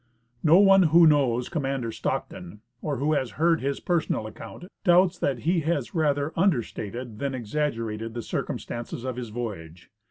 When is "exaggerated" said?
7.35-8.15